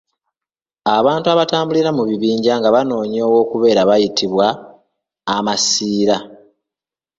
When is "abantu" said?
0.97-1.27